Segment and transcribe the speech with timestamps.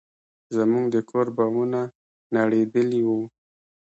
[0.55, 1.81] زموږ د کور بامونه
[2.35, 3.19] نړېدلي وو.